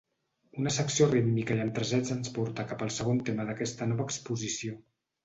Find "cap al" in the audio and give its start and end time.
2.71-2.91